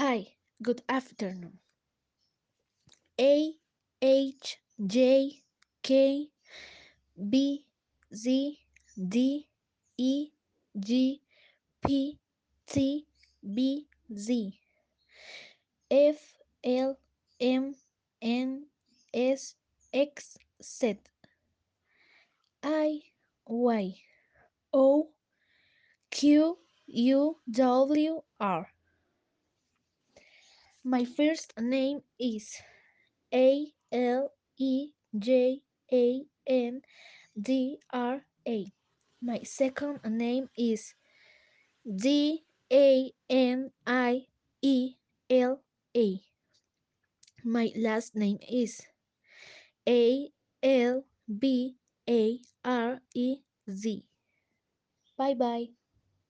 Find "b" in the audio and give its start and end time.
7.28-7.64, 13.44-13.88, 51.28-51.76